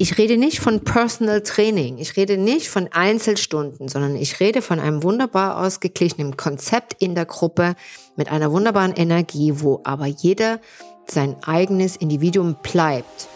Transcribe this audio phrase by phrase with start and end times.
[0.00, 4.78] Ich rede nicht von Personal Training, ich rede nicht von Einzelstunden, sondern ich rede von
[4.78, 7.74] einem wunderbar ausgeglichenen Konzept in der Gruppe
[8.14, 10.60] mit einer wunderbaren Energie, wo aber jeder
[11.08, 13.26] sein eigenes Individuum bleibt.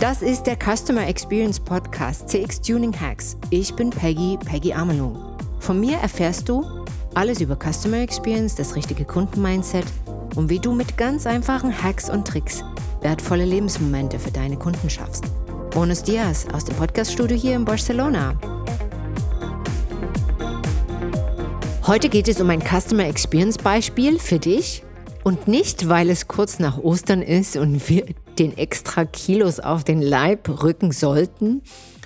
[0.00, 3.36] Das ist der Customer Experience Podcast CX Tuning Hacks.
[3.50, 5.16] Ich bin Peggy, Peggy Amelung.
[5.60, 6.64] Von mir erfährst du
[7.14, 9.84] alles über Customer Experience, das richtige Kundenmindset
[10.36, 12.64] und wie du mit ganz einfachen Hacks und Tricks
[13.00, 15.24] wertvolle Lebensmomente für deine Kunden schaffst.
[15.70, 18.38] Bonus Dias aus dem Podcaststudio hier in Barcelona.
[21.86, 24.82] Heute geht es um ein Customer Experience Beispiel für dich
[25.22, 28.06] und nicht, weil es kurz nach Ostern ist und wir
[28.38, 31.62] den extra Kilos auf den Leib rücken sollten,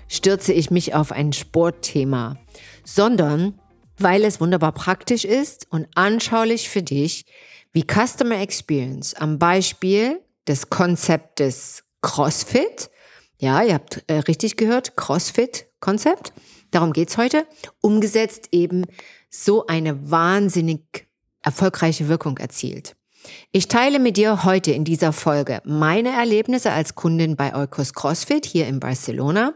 [0.09, 2.37] stürze ich mich auf ein Sportthema,
[2.85, 3.55] sondern
[3.99, 7.25] weil es wunderbar praktisch ist und anschaulich für dich,
[7.73, 12.91] wie Customer Experience am Beispiel des Konzeptes CrossFit,
[13.39, 16.33] ja, ihr habt äh, richtig gehört, CrossFit-Konzept,
[16.71, 17.47] darum geht's heute,
[17.81, 18.85] umgesetzt eben
[19.31, 21.07] so eine wahnsinnig
[21.43, 22.97] erfolgreiche Wirkung erzielt.
[23.53, 28.47] Ich teile mit dir heute in dieser Folge meine Erlebnisse als Kundin bei Eukos CrossFit
[28.47, 29.55] hier in Barcelona.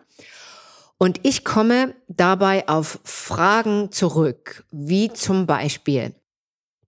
[0.99, 6.15] Und ich komme dabei auf Fragen zurück, wie zum Beispiel,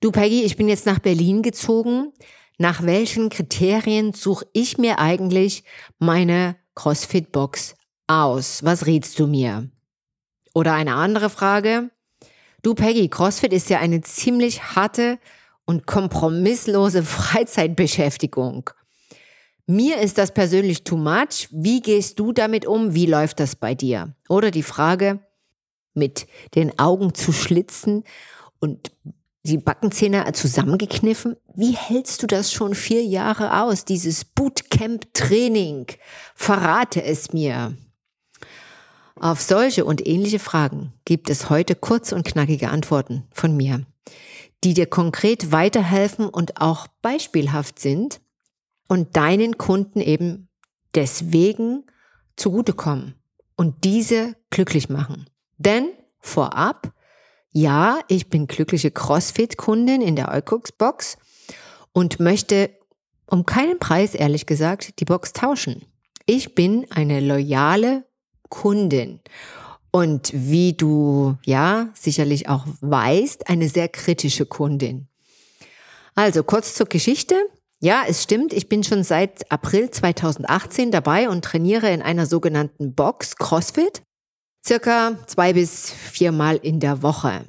[0.05, 2.13] du Peggy, ich bin jetzt nach Berlin gezogen,
[2.59, 5.65] nach welchen Kriterien suche ich mir eigentlich
[5.99, 7.75] meine CrossFit-Box
[8.07, 8.63] aus?
[8.63, 9.71] Was rätst du mir?
[10.53, 11.91] Oder eine andere Frage.
[12.63, 15.19] Du Peggy, CrossFit ist ja eine ziemlich harte
[15.65, 18.69] und kompromisslose Freizeitbeschäftigung.
[19.67, 21.49] Mir ist das persönlich too much.
[21.51, 22.95] Wie gehst du damit um?
[22.95, 24.15] Wie läuft das bei dir?
[24.29, 25.21] Oder die Frage,
[25.95, 28.05] mit den Augen zu schlitzen
[28.59, 28.93] und
[29.45, 31.37] die Backenzähne zusammengekniffen.
[31.55, 35.87] Wie hältst du das schon vier Jahre aus, dieses Bootcamp-Training?
[36.35, 37.77] Verrate es mir.
[39.21, 43.87] Auf solche und ähnliche Fragen gibt es heute kurz und knackige Antworten von mir,
[44.65, 48.21] die dir konkret weiterhelfen und auch beispielhaft sind
[48.89, 50.49] und deinen Kunden eben
[50.95, 51.85] deswegen
[52.37, 53.15] zugutekommen
[53.57, 55.27] und diese glücklich machen.
[55.59, 55.89] Denn
[56.19, 56.93] vorab,
[57.55, 61.17] ja, ich bin glückliche CrossFit-Kundin in der Eukux-Box
[61.93, 62.71] und möchte
[63.27, 65.85] um keinen Preis, ehrlich gesagt, die Box tauschen.
[66.27, 68.05] Ich bin eine loyale
[68.49, 69.21] Kundin
[69.93, 75.07] und wie du ja sicherlich auch weißt, eine sehr kritische Kundin.
[76.17, 77.37] Also kurz zur Geschichte.
[77.79, 82.95] Ja, es stimmt, ich bin schon seit April 2018 dabei und trainiere in einer sogenannten
[82.95, 84.03] Box CrossFit
[84.67, 87.45] circa zwei bis viermal in der Woche.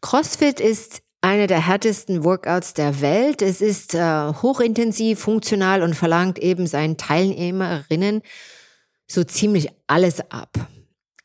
[0.00, 3.42] CrossFit ist eine der härtesten Workouts der Welt.
[3.42, 8.22] Es ist äh, hochintensiv, funktional und verlangt eben seinen Teilnehmerinnen
[9.06, 10.50] so ziemlich alles ab.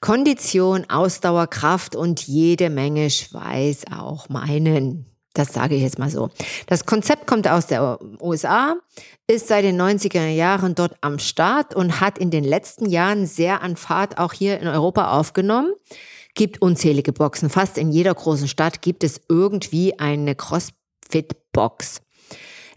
[0.01, 5.14] Kondition, Ausdauer, Kraft und jede Menge Schweiß auch meinen.
[5.35, 6.29] Das sage ich jetzt mal so.
[6.65, 8.77] Das Konzept kommt aus der USA,
[9.27, 13.61] ist seit den 90er Jahren dort am Start und hat in den letzten Jahren sehr
[13.61, 15.73] an Fahrt auch hier in Europa aufgenommen.
[16.35, 17.49] Gibt unzählige Boxen.
[17.49, 22.01] Fast in jeder großen Stadt gibt es irgendwie eine CrossFit-Box.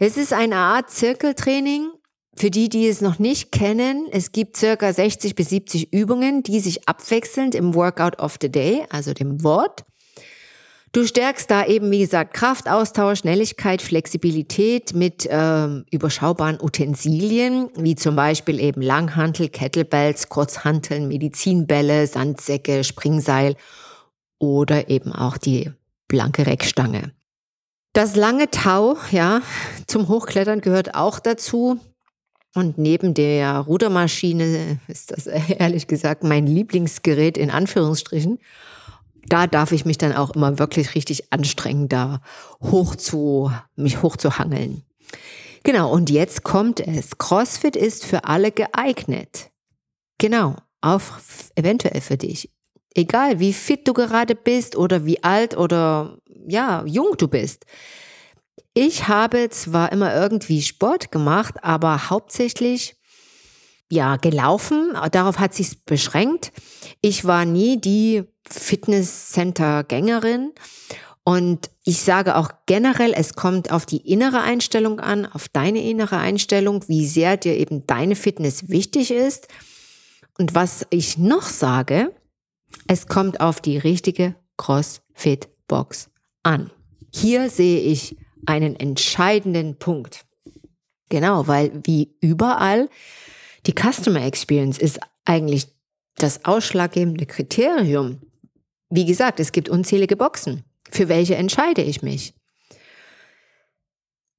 [0.01, 1.91] Es ist eine Art Zirkeltraining.
[2.37, 6.61] Für die, die es noch nicht kennen, es gibt circa 60 bis 70 Übungen, die
[6.61, 9.85] sich abwechselnd im Workout of the Day, also dem Wort,
[10.93, 17.95] Du stärkst da eben, wie gesagt, Kraft, Austausch, Schnelligkeit, Flexibilität mit ähm, überschaubaren Utensilien, wie
[17.95, 23.57] zum Beispiel eben Langhantel, Kettlebells, Kurzhanteln, Medizinbälle, Sandsäcke, Springseil
[24.39, 25.71] oder eben auch die
[26.07, 27.13] blanke Reckstange.
[27.93, 29.43] Das lange Tau, ja,
[29.87, 31.79] zum Hochklettern gehört auch dazu.
[32.55, 38.39] Und neben der Rudermaschine ist das ehrlich gesagt mein Lieblingsgerät in Anführungsstrichen
[39.29, 42.21] da darf ich mich dann auch immer wirklich richtig anstrengen, da
[42.61, 44.83] hoch zu, mich hochzuhangeln.
[45.65, 47.19] Genau, und jetzt kommt es.
[47.19, 49.51] CrossFit ist für alle geeignet.
[50.19, 51.03] Genau, auch
[51.55, 52.51] eventuell für dich.
[52.95, 57.67] Egal, wie fit du gerade bist oder wie alt oder ja, jung du bist.
[58.75, 62.97] Ich habe zwar immer irgendwie Sport gemacht, aber hauptsächlich
[63.91, 64.97] ja, gelaufen.
[65.11, 66.53] Darauf hat sich's beschränkt.
[67.01, 70.53] Ich war nie die Fitnesscenter-Gängerin.
[71.25, 76.17] Und ich sage auch generell, es kommt auf die innere Einstellung an, auf deine innere
[76.17, 79.49] Einstellung, wie sehr dir eben deine Fitness wichtig ist.
[80.39, 82.15] Und was ich noch sage,
[82.87, 86.11] es kommt auf die richtige CrossFit-Box
[86.43, 86.71] an.
[87.13, 88.17] Hier sehe ich
[88.47, 90.25] einen entscheidenden Punkt.
[91.09, 92.89] Genau, weil wie überall
[93.67, 95.67] Die Customer Experience ist eigentlich
[96.17, 98.21] das ausschlaggebende Kriterium.
[98.91, 100.65] Wie gesagt, es gibt unzählige Boxen.
[100.91, 102.35] Für welche entscheide ich mich?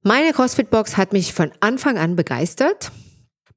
[0.02, 2.90] Meine CrossFit-Box hat mich von Anfang an begeistert.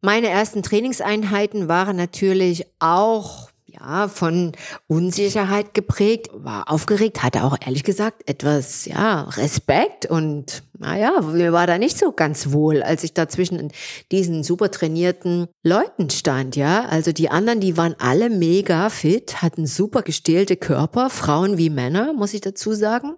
[0.02, 3.50] Meine ersten Trainingseinheiten waren natürlich auch
[3.80, 4.52] ja, von
[4.88, 11.68] Unsicherheit geprägt, war aufgeregt, hatte auch ehrlich gesagt etwas, ja, Respekt und naja, mir war
[11.68, 13.72] da nicht so ganz wohl, als ich da zwischen
[14.12, 16.86] diesen super trainierten Leuten stand, ja.
[16.86, 22.14] Also die anderen, die waren alle mega fit, hatten super gestählte Körper, Frauen wie Männer,
[22.14, 23.16] muss ich dazu sagen.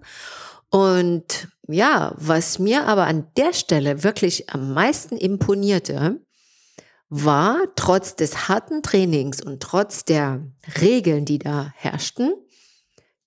[0.69, 6.19] Und ja, was mir aber an der Stelle wirklich am meisten imponierte,
[7.09, 10.45] war trotz des harten Trainings und trotz der
[10.81, 12.33] Regeln, die da herrschten,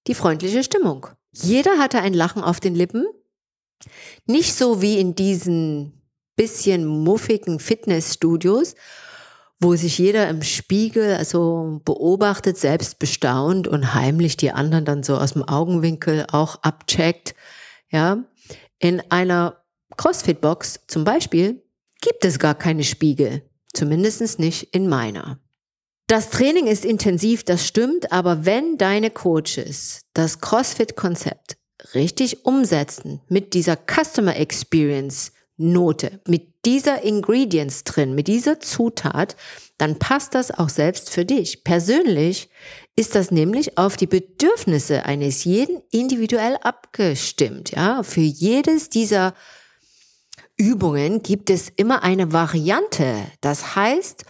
[0.07, 1.07] die freundliche Stimmung.
[1.33, 3.07] Jeder hatte ein Lachen auf den Lippen.
[4.27, 5.93] Nicht so wie in diesen
[6.35, 8.75] bisschen muffigen Fitnessstudios,
[9.61, 15.17] wo sich jeder im Spiegel also beobachtet, selbst bestaunt und heimlich die anderen dann so
[15.17, 17.35] aus dem Augenwinkel auch abcheckt.
[17.91, 18.25] Ja,
[18.79, 19.65] in einer
[19.97, 21.63] CrossFit-Box zum Beispiel
[22.01, 23.43] gibt es gar keine Spiegel.
[23.79, 25.39] Zumindest nicht in meiner.
[26.09, 31.59] Das Training ist intensiv, das stimmt, aber wenn deine Coaches das CrossFit-Konzept
[31.95, 39.37] richtig umsetzen mit dieser Customer Experience Note, mit dieser Ingredients drin, mit dieser Zutat,
[39.77, 41.63] dann passt das auch selbst für dich.
[41.63, 42.49] Persönlich
[42.97, 48.03] ist das nämlich auf die Bedürfnisse eines jeden individuell abgestimmt, ja.
[48.03, 49.35] Für jedes dieser
[50.59, 53.15] Übungen gibt es immer eine Variante.
[53.41, 54.25] Das heißt,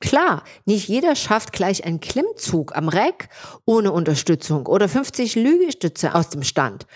[0.00, 3.28] klar, nicht jeder schafft gleich einen Klimmzug am Reck
[3.66, 6.86] ohne Unterstützung oder 50 Lügestütze aus dem Stand.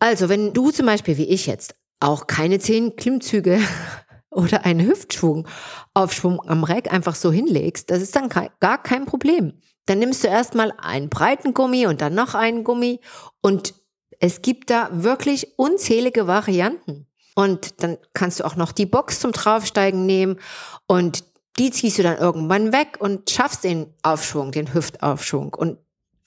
[0.00, 3.60] Also, wenn du zum Beispiel wie ich jetzt auch keine 10 Klimmzüge
[4.30, 5.46] oder einen Hüftschwung,
[5.94, 9.60] Aufschwung am Reck einfach so hinlegst, das ist dann gar kein Problem.
[9.86, 13.00] Dann nimmst du erstmal einen breiten Gummi und dann noch einen Gummi
[13.40, 13.74] und
[14.18, 17.06] es gibt da wirklich unzählige Varianten.
[17.34, 20.38] Und dann kannst du auch noch die Box zum Draufsteigen nehmen
[20.86, 21.24] und
[21.58, 25.54] die ziehst du dann irgendwann weg und schaffst den Aufschwung, den Hüftaufschwung.
[25.54, 25.78] Und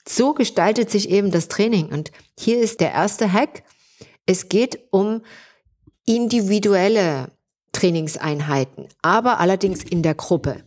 [0.06, 1.88] so gestaltet sich eben das Training.
[1.88, 3.62] Und hier ist der erste Hack.
[4.26, 5.22] Es geht um
[6.06, 7.30] individuelle
[7.72, 10.64] Trainingseinheiten, aber allerdings in der Gruppe.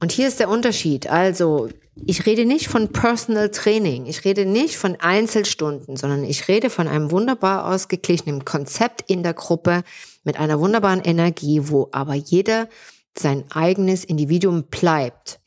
[0.00, 1.08] Und hier ist der Unterschied.
[1.08, 1.68] Also
[2.06, 6.88] ich rede nicht von Personal Training, ich rede nicht von Einzelstunden, sondern ich rede von
[6.88, 9.82] einem wunderbar ausgeglichenen Konzept in der Gruppe
[10.24, 12.68] mit einer wunderbaren Energie, wo aber jeder
[13.16, 15.40] sein eigenes Individuum bleibt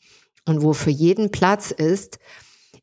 [0.45, 2.19] und wo für jeden Platz ist,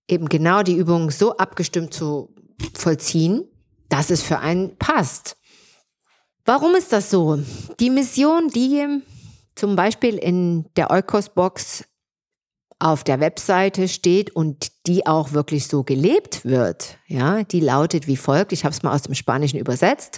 [0.08, 2.34] eben genau die Übung so abgestimmt zu
[2.75, 3.44] vollziehen,
[3.88, 5.37] dass es für einen passt.
[6.44, 7.38] Warum ist das so?
[7.78, 9.02] Die Mission, die
[9.55, 11.84] zum Beispiel in der Eukos-Box
[12.81, 18.17] auf der Webseite steht und die auch wirklich so gelebt wird, ja, die lautet wie
[18.17, 20.17] folgt, ich habe es mal aus dem Spanischen übersetzt.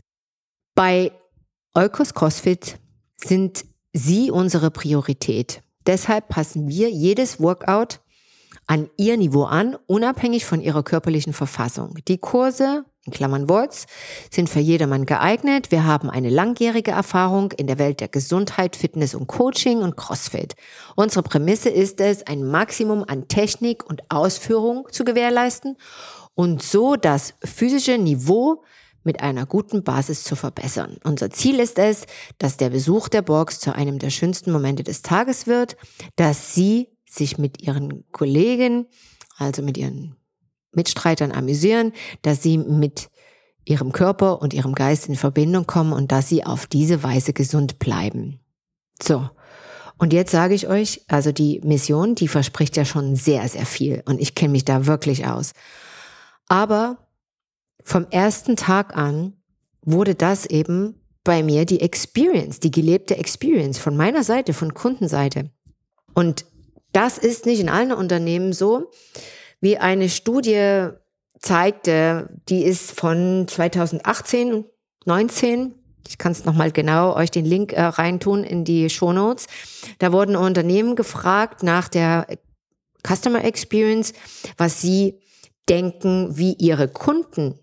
[0.75, 1.13] Bei
[1.75, 2.79] Eukos CrossFit
[3.17, 5.63] sind Sie unsere Priorität.
[5.87, 8.01] Deshalb passen wir jedes Workout
[8.67, 11.99] an Ihr Niveau an, unabhängig von Ihrer körperlichen Verfassung.
[12.09, 13.87] Die Kurse in Klammern Worts,
[14.31, 15.71] sind für jedermann geeignet.
[15.71, 20.55] Wir haben eine langjährige Erfahrung in der Welt der Gesundheit, Fitness und Coaching und CrossFit.
[20.95, 25.77] Unsere Prämisse ist es, ein Maximum an Technik und Ausführung zu gewährleisten
[26.35, 28.63] und so das physische Niveau
[29.05, 30.99] mit einer guten Basis zu verbessern.
[31.03, 32.07] Unser Ziel ist es,
[32.39, 35.77] dass der Besuch der Box zu einem der schönsten Momente des Tages wird,
[36.15, 38.87] dass Sie sich mit Ihren Kollegen,
[39.37, 40.17] also mit Ihren
[40.73, 43.11] Mitstreitern amüsieren, dass sie mit
[43.65, 47.79] ihrem Körper und ihrem Geist in Verbindung kommen und dass sie auf diese Weise gesund
[47.79, 48.41] bleiben.
[49.01, 49.29] So.
[49.99, 54.03] Und jetzt sage ich euch, also die Mission, die verspricht ja schon sehr, sehr viel
[54.07, 55.53] und ich kenne mich da wirklich aus.
[56.49, 56.99] Aber
[57.85, 59.35] vom ersten Tag an
[59.85, 65.51] wurde das eben bei mir die Experience, die gelebte Experience von meiner Seite, von Kundenseite.
[66.15, 66.47] Und
[66.93, 68.91] das ist nicht in allen Unternehmen so
[69.63, 70.91] wie eine Studie
[71.39, 74.67] zeigte, die ist von 2018,
[75.07, 75.75] 19.
[76.07, 79.47] Ich kann es nochmal genau euch den Link äh, reintun in die Show Notes.
[79.99, 82.27] Da wurden Unternehmen gefragt nach der
[83.07, 84.13] Customer Experience,
[84.57, 85.21] was sie
[85.69, 87.59] denken, wie ihre Kunden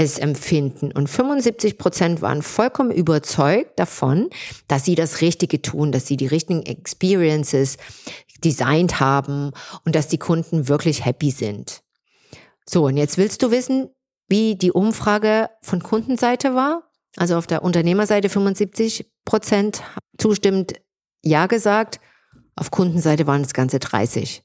[0.00, 0.92] es empfinden.
[0.92, 4.30] Und 75 Prozent waren vollkommen überzeugt davon,
[4.66, 7.76] dass sie das Richtige tun, dass sie die richtigen Experiences
[8.42, 9.50] designt haben
[9.84, 11.82] und dass die Kunden wirklich happy sind.
[12.66, 13.90] So, und jetzt willst du wissen,
[14.26, 16.90] wie die Umfrage von Kundenseite war?
[17.16, 19.82] Also auf der Unternehmerseite 75 Prozent
[20.16, 20.72] zustimmt,
[21.22, 22.00] Ja gesagt.
[22.56, 24.44] Auf Kundenseite waren es ganze 30.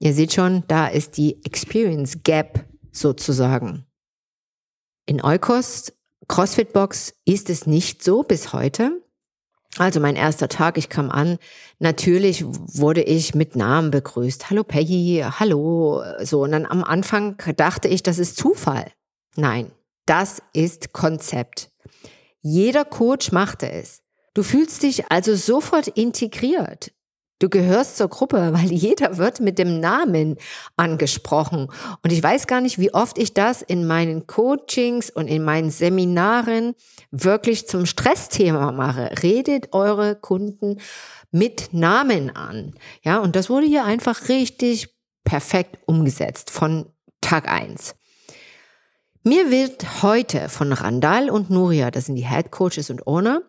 [0.00, 3.85] Ihr seht schon, da ist die Experience Gap sozusagen.
[5.08, 5.92] In Eukos
[6.26, 9.00] CrossFit Box ist es nicht so bis heute.
[9.78, 11.38] Also mein erster Tag, ich kam an.
[11.78, 14.50] Natürlich wurde ich mit Namen begrüßt.
[14.50, 16.02] Hallo Peggy, hallo.
[16.24, 18.90] So, und dann am Anfang dachte ich, das ist Zufall.
[19.36, 19.70] Nein,
[20.06, 21.70] das ist Konzept.
[22.42, 24.02] Jeder Coach machte es.
[24.34, 26.90] Du fühlst dich also sofort integriert.
[27.38, 30.36] Du gehörst zur Gruppe, weil jeder wird mit dem Namen
[30.76, 31.68] angesprochen.
[32.02, 35.70] Und ich weiß gar nicht, wie oft ich das in meinen Coachings und in meinen
[35.70, 36.74] Seminaren
[37.10, 39.10] wirklich zum Stressthema mache.
[39.22, 40.80] Redet eure Kunden
[41.30, 42.74] mit Namen an.
[43.02, 46.86] Ja, und das wurde hier einfach richtig perfekt umgesetzt von
[47.20, 47.96] Tag eins.
[49.22, 53.42] Mir wird heute von Randall und Nuria, das sind die Head Coaches und Owner,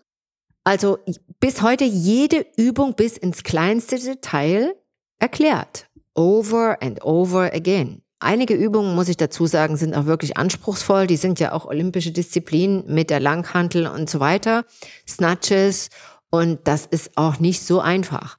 [0.67, 0.99] also
[1.39, 4.75] bis heute jede Übung bis ins kleinste Detail
[5.17, 5.87] erklärt.
[6.13, 8.01] Over and over again.
[8.19, 11.07] Einige Übungen, muss ich dazu sagen, sind auch wirklich anspruchsvoll.
[11.07, 14.65] Die sind ja auch olympische Disziplinen mit der Langhantel und so weiter.
[15.07, 15.87] Snatches.
[16.31, 18.37] Und das ist auch nicht so einfach.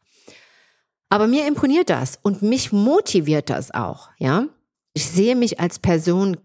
[1.09, 4.45] Aber mir imponiert das und mich motiviert das auch, ja.
[4.93, 6.37] Ich sehe mich als Person,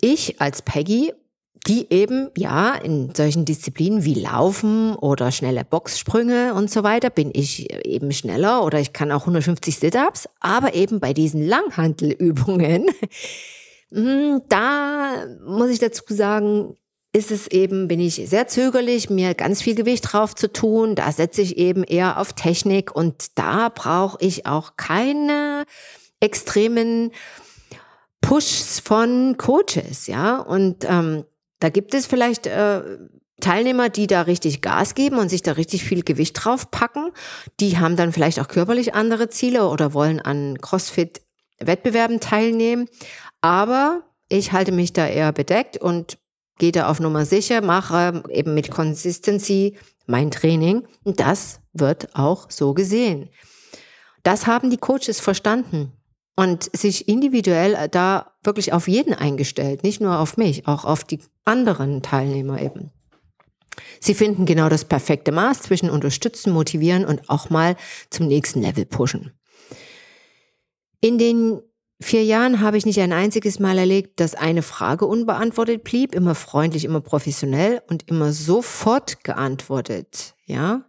[0.00, 1.12] ich als Peggy
[1.66, 7.30] die eben, ja, in solchen Disziplinen wie Laufen oder schnelle Boxsprünge und so weiter bin
[7.32, 12.86] ich eben schneller oder ich kann auch 150 Sit-ups, aber eben bei diesen Langhantelübungen,
[13.92, 16.76] hm, da muss ich dazu sagen,
[17.12, 20.94] ist es eben, bin ich sehr zögerlich, mir ganz viel Gewicht drauf zu tun.
[20.94, 25.64] Da setze ich eben eher auf Technik und da brauche ich auch keine
[26.20, 27.10] extremen
[28.20, 30.38] Pushs von Coaches, ja.
[30.38, 31.24] Und ähm,
[31.60, 32.82] da gibt es vielleicht äh,
[33.40, 37.10] Teilnehmer, die da richtig Gas geben und sich da richtig viel Gewicht drauf packen.
[37.60, 42.88] Die haben dann vielleicht auch körperlich andere Ziele oder wollen an CrossFit-Wettbewerben teilnehmen.
[43.40, 46.18] Aber ich halte mich da eher bedeckt und
[46.58, 50.86] gehe da auf Nummer sicher, mache eben mit Consistency mein Training.
[51.04, 53.30] Und das wird auch so gesehen.
[54.24, 55.92] Das haben die Coaches verstanden
[56.38, 61.02] und sich individuell äh, da wirklich auf jeden eingestellt, nicht nur auf mich, auch auf
[61.02, 62.92] die anderen Teilnehmer eben.
[63.98, 67.74] Sie finden genau das perfekte Maß zwischen unterstützen, motivieren und auch mal
[68.10, 69.32] zum nächsten Level pushen.
[71.00, 71.60] In den
[72.00, 76.36] vier Jahren habe ich nicht ein einziges Mal erlebt, dass eine Frage unbeantwortet blieb, immer
[76.36, 80.84] freundlich, immer professionell und immer sofort geantwortet, ja.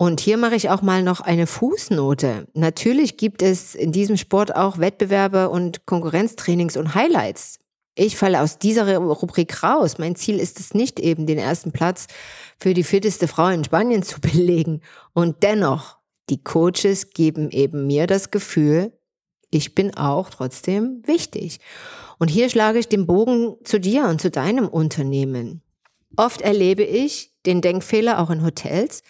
[0.00, 2.46] Und hier mache ich auch mal noch eine Fußnote.
[2.54, 7.58] Natürlich gibt es in diesem Sport auch Wettbewerbe und Konkurrenztrainings und Highlights.
[7.94, 9.98] Ich falle aus dieser Rubrik raus.
[9.98, 12.06] Mein Ziel ist es nicht eben, den ersten Platz
[12.58, 14.80] für die fitteste Frau in Spanien zu belegen.
[15.12, 15.98] Und dennoch,
[16.30, 18.98] die Coaches geben eben mir das Gefühl,
[19.50, 21.60] ich bin auch trotzdem wichtig.
[22.18, 25.60] Und hier schlage ich den Bogen zu dir und zu deinem Unternehmen.
[26.16, 29.02] Oft erlebe ich den Denkfehler auch in Hotels,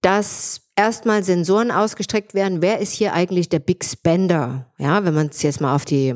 [0.00, 2.62] dass erstmal Sensoren ausgestreckt werden.
[2.62, 4.72] Wer ist hier eigentlich der Big Spender?
[4.78, 6.14] Ja, wenn man es jetzt mal auf die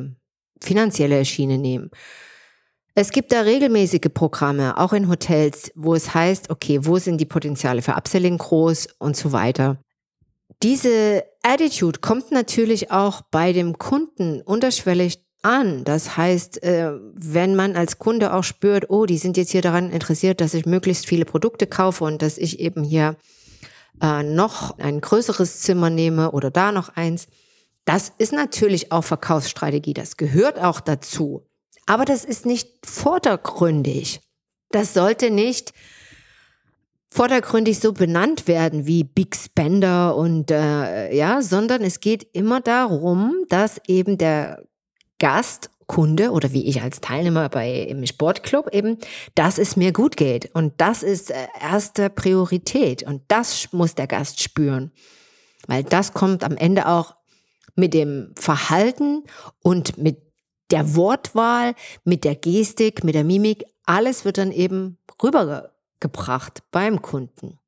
[0.60, 1.90] finanzielle Schiene nehmen.
[2.94, 7.26] Es gibt da regelmäßige Programme, auch in Hotels, wo es heißt, okay, wo sind die
[7.26, 9.78] Potenziale für Upselling groß und so weiter.
[10.62, 15.84] Diese Attitude kommt natürlich auch bei dem Kunden unterschwellig an.
[15.84, 19.90] Das heißt, äh, wenn man als Kunde auch spürt, oh, die sind jetzt hier daran
[19.90, 23.16] interessiert, dass ich möglichst viele Produkte kaufe und dass ich eben hier
[24.00, 27.26] äh, noch ein größeres Zimmer nehme oder da noch eins.
[27.84, 31.46] Das ist natürlich auch Verkaufsstrategie, das gehört auch dazu.
[31.86, 34.20] Aber das ist nicht vordergründig.
[34.70, 35.72] Das sollte nicht
[37.10, 43.44] vordergründig so benannt werden wie Big Spender und äh, ja, sondern es geht immer darum,
[43.48, 44.64] dass eben der
[45.18, 48.96] Gast Kunde oder wie ich als Teilnehmer bei im Sportclub eben,
[49.34, 50.50] dass es mir gut geht.
[50.54, 53.02] Und das ist äh, erste Priorität.
[53.02, 54.90] Und das muss der Gast spüren.
[55.66, 57.14] Weil das kommt am Ende auch
[57.74, 59.24] mit dem Verhalten
[59.62, 60.22] und mit
[60.70, 63.62] der Wortwahl, mit der Gestik, mit der Mimik.
[63.84, 67.58] Alles wird dann eben rübergebracht beim Kunden.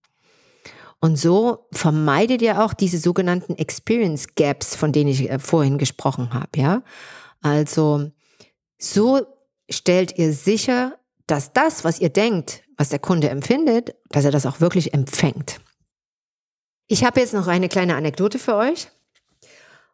[0.99, 6.33] Und so vermeidet ihr auch diese sogenannten Experience Gaps, von denen ich äh, vorhin gesprochen
[6.33, 6.83] habe, ja.
[7.43, 8.11] Also
[8.85, 9.27] so
[9.71, 14.47] stellt ihr sicher, dass das, was ihr denkt, was der Kunde empfindet, dass er das
[14.47, 15.61] auch wirklich empfängt.
[16.87, 18.89] Ich habe jetzt noch eine kleine Anekdote für euch.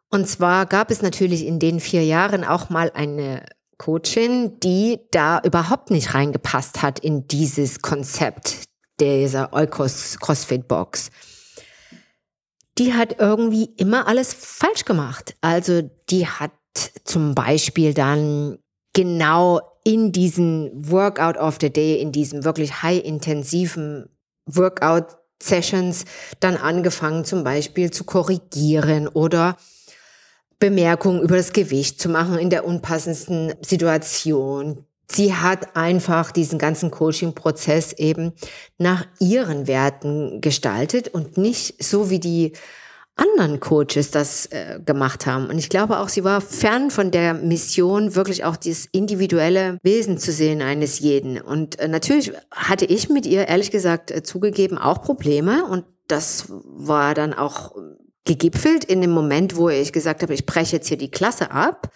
[0.09, 3.45] Und zwar gab es natürlich in den vier Jahren auch mal eine
[3.77, 8.65] Coachin, die da überhaupt nicht reingepasst hat in dieses Konzept
[8.99, 11.09] dieser Eukos CrossFit Box.
[12.77, 15.35] die hat irgendwie immer alles falsch gemacht.
[15.41, 16.51] Also die hat
[17.03, 18.59] zum Beispiel dann
[18.93, 24.09] genau in diesen Workout of the Day, in diesem wirklich high-intensiven
[24.45, 26.05] Workout Sessions
[26.39, 29.57] dann angefangen, zum Beispiel zu korrigieren oder
[30.59, 34.85] Bemerkungen über das Gewicht zu machen in der unpassendsten Situation.
[35.09, 38.33] Sie hat einfach diesen ganzen Coaching-Prozess eben
[38.77, 42.53] nach ihren Werten gestaltet und nicht so wie die
[43.21, 45.47] anderen Coaches das äh, gemacht haben.
[45.47, 50.17] Und ich glaube auch, sie war fern von der Mission, wirklich auch dieses individuelle Wesen
[50.17, 51.39] zu sehen eines jeden.
[51.39, 55.65] Und äh, natürlich hatte ich mit ihr, ehrlich gesagt, äh, zugegeben, auch Probleme.
[55.65, 57.73] Und das war dann auch
[58.25, 61.91] gegipfelt in dem Moment, wo ich gesagt habe, ich breche jetzt hier die Klasse ab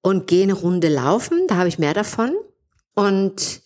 [0.00, 1.46] und gehe eine Runde laufen.
[1.48, 2.34] Da habe ich mehr davon.
[2.94, 3.62] Und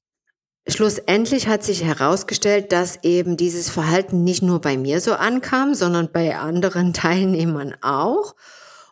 [0.68, 6.12] Schlussendlich hat sich herausgestellt, dass eben dieses Verhalten nicht nur bei mir so ankam, sondern
[6.12, 8.36] bei anderen Teilnehmern auch.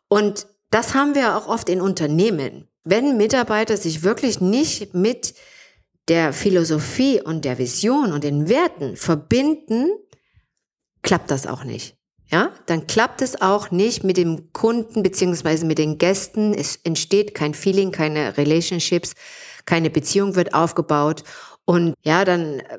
[0.08, 2.66] Und das haben wir auch oft in Unternehmen.
[2.82, 5.34] Wenn Mitarbeiter sich wirklich nicht mit
[6.08, 9.90] der Philosophie und der Vision und den Werten verbinden,
[11.02, 11.96] klappt das auch nicht.
[12.32, 16.54] Ja, dann klappt es auch nicht mit dem Kunden beziehungsweise mit den Gästen.
[16.54, 19.14] Es entsteht kein Feeling, keine Relationships,
[19.66, 21.24] keine Beziehung wird aufgebaut
[21.70, 22.78] und ja, dann äh,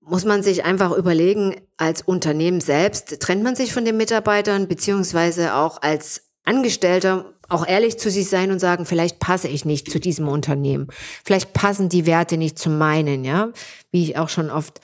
[0.00, 5.56] muss man sich einfach überlegen, als Unternehmen selbst, trennt man sich von den Mitarbeitern, beziehungsweise
[5.56, 9.98] auch als Angestellter auch ehrlich zu sich sein und sagen, vielleicht passe ich nicht zu
[9.98, 10.86] diesem Unternehmen.
[11.24, 13.50] Vielleicht passen die Werte nicht zu meinen, ja.
[13.90, 14.80] Wie ich auch schon oft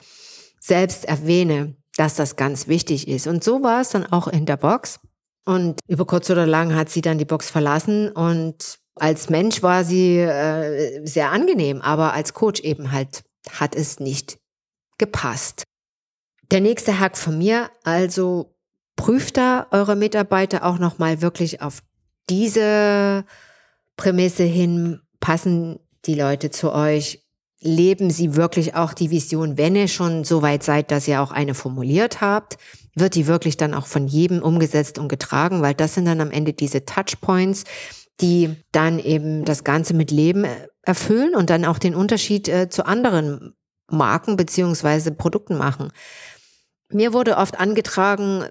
[0.59, 3.25] selbst erwähne, dass das ganz wichtig ist.
[3.25, 4.99] Und so war es dann auch in der Box.
[5.45, 9.83] Und über kurz oder lang hat sie dann die Box verlassen und als Mensch war
[9.83, 14.37] sie äh, sehr angenehm, aber als Coach eben halt hat es nicht
[14.97, 15.63] gepasst.
[16.51, 18.55] Der nächste Hack von mir, also
[18.95, 21.81] prüft da eure Mitarbeiter auch nochmal wirklich auf
[22.29, 23.25] diese
[23.97, 27.25] Prämisse hin, passen die Leute zu euch,
[27.61, 31.31] leben sie wirklich auch die Vision, wenn ihr schon so weit seid, dass ihr auch
[31.31, 32.57] eine formuliert habt,
[32.95, 36.31] wird die wirklich dann auch von jedem umgesetzt und getragen, weil das sind dann am
[36.31, 37.63] Ende diese Touchpoints,
[38.21, 40.45] die dann eben das Ganze mit Leben
[40.85, 43.55] erfüllen und dann auch den Unterschied äh, zu anderen
[43.89, 45.91] Marken beziehungsweise Produkten machen.
[46.89, 48.45] Mir wurde oft angetragen,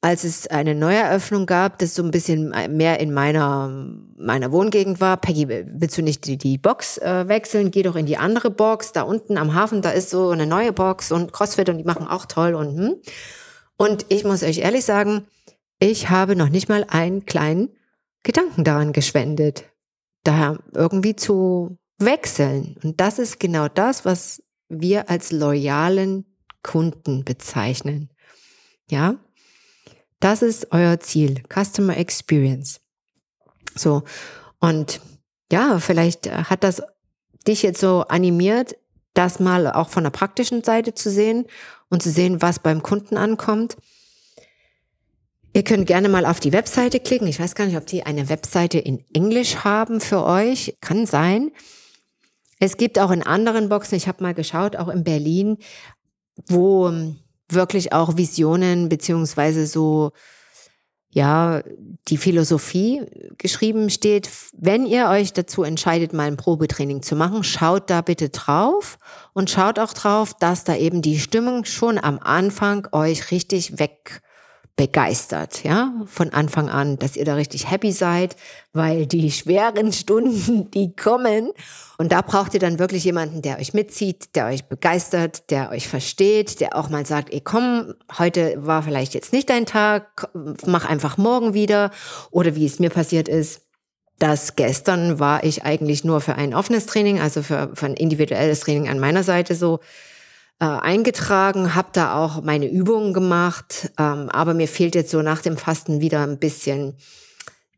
[0.00, 3.68] als es eine Neueröffnung gab, das so ein bisschen mehr in meiner,
[4.16, 5.16] meiner Wohngegend war.
[5.16, 7.70] Peggy, willst du nicht die, die Box äh, wechseln?
[7.70, 8.92] Geh doch in die andere Box.
[8.92, 12.06] Da unten am Hafen, da ist so eine neue Box und CrossFit und die machen
[12.06, 12.94] auch toll und hm.
[13.78, 15.26] Und ich muss euch ehrlich sagen,
[15.78, 17.68] ich habe noch nicht mal einen kleinen
[18.22, 19.64] Gedanken daran geschwendet,
[20.26, 22.76] da irgendwie zu wechseln.
[22.82, 26.26] Und das ist genau das, was wir als loyalen
[26.62, 28.10] Kunden bezeichnen.
[28.90, 29.16] Ja,
[30.20, 32.80] das ist euer Ziel, Customer Experience.
[33.74, 34.02] So,
[34.58, 35.00] und
[35.52, 36.82] ja, vielleicht hat das
[37.46, 38.76] dich jetzt so animiert,
[39.14, 41.46] das mal auch von der praktischen Seite zu sehen
[41.88, 43.76] und zu sehen, was beim Kunden ankommt.
[45.56, 47.26] Ihr könnt gerne mal auf die Webseite klicken.
[47.28, 50.76] Ich weiß gar nicht, ob die eine Webseite in Englisch haben für euch.
[50.82, 51.50] Kann sein.
[52.58, 55.56] Es gibt auch in anderen Boxen, ich habe mal geschaut, auch in Berlin,
[56.46, 60.12] wo ähm, wirklich auch Visionen beziehungsweise so
[61.08, 61.62] ja,
[62.08, 63.06] die Philosophie
[63.38, 68.28] geschrieben steht, wenn ihr euch dazu entscheidet, mal ein Probetraining zu machen, schaut da bitte
[68.28, 68.98] drauf
[69.32, 74.20] und schaut auch drauf, dass da eben die Stimmung schon am Anfang euch richtig weg
[74.76, 78.36] begeistert, ja, von Anfang an, dass ihr da richtig happy seid,
[78.74, 81.50] weil die schweren Stunden, die kommen.
[81.96, 85.88] Und da braucht ihr dann wirklich jemanden, der euch mitzieht, der euch begeistert, der euch
[85.88, 90.28] versteht, der auch mal sagt, ey, komm, heute war vielleicht jetzt nicht dein Tag,
[90.66, 91.90] mach einfach morgen wieder.
[92.30, 93.62] Oder wie es mir passiert ist,
[94.18, 98.60] dass gestern war ich eigentlich nur für ein offenes Training, also für, für ein individuelles
[98.60, 99.80] Training an meiner Seite so
[100.58, 105.42] äh, eingetragen, habe da auch meine Übungen gemacht, ähm, aber mir fehlt jetzt so nach
[105.42, 106.96] dem Fasten wieder ein bisschen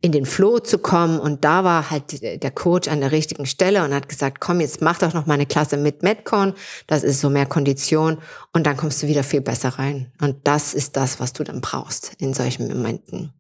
[0.00, 1.18] in den Flow zu kommen.
[1.18, 4.80] Und da war halt der Coach an der richtigen Stelle und hat gesagt, komm, jetzt
[4.80, 6.54] mach doch noch mal eine Klasse mit Metcon,
[6.86, 8.18] das ist so mehr Kondition.
[8.52, 10.12] Und dann kommst du wieder viel besser rein.
[10.20, 13.32] Und das ist das, was du dann brauchst in solchen Momenten.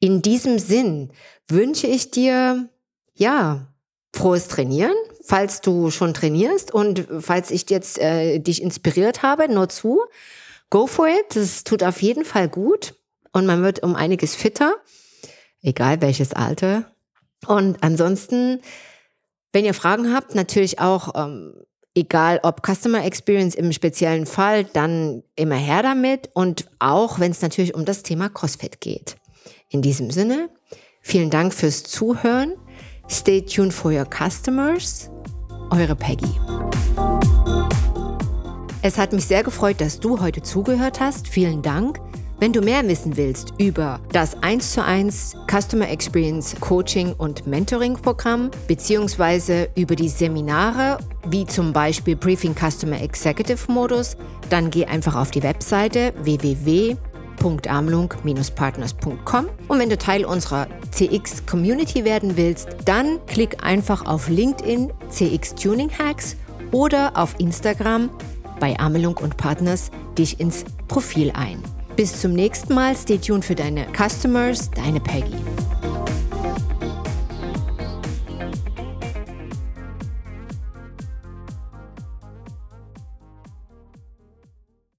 [0.00, 1.12] In diesem Sinn
[1.48, 2.68] wünsche ich dir,
[3.14, 3.72] ja,
[4.14, 9.68] frohes Trainieren, falls du schon trainierst und falls ich jetzt äh, dich inspiriert habe, nur
[9.68, 10.00] zu,
[10.70, 11.34] go for it.
[11.34, 12.94] Das tut auf jeden Fall gut
[13.32, 14.74] und man wird um einiges fitter,
[15.62, 16.92] egal welches Alter.
[17.46, 18.60] Und ansonsten,
[19.52, 25.22] wenn ihr Fragen habt, natürlich auch ähm, Egal ob Customer Experience im speziellen Fall, dann
[25.34, 29.16] immer her damit und auch wenn es natürlich um das Thema CrossFit geht.
[29.70, 30.50] In diesem Sinne,
[31.00, 32.52] vielen Dank fürs Zuhören.
[33.08, 35.10] Stay tuned for your customers.
[35.70, 36.30] Eure Peggy.
[38.82, 41.28] Es hat mich sehr gefreut, dass du heute zugehört hast.
[41.28, 42.00] Vielen Dank.
[42.38, 47.94] Wenn du mehr wissen willst über das 1 zu 1 Customer Experience Coaching und Mentoring
[47.94, 54.16] Programm beziehungsweise über die Seminare wie zum Beispiel Briefing Customer Executive Modus,
[54.50, 56.12] dann geh einfach auf die Webseite
[57.46, 64.92] www.amlung-partners.com und wenn du Teil unserer CX Community werden willst, dann klick einfach auf LinkedIn
[65.08, 66.36] CX Tuning Hacks
[66.72, 68.10] oder auf Instagram
[68.60, 71.62] bei Amelung und Partners dich ins Profil ein.
[71.94, 72.96] Bis zum nächsten Mal.
[72.96, 75.36] Stay tuned für deine Customers, deine Peggy.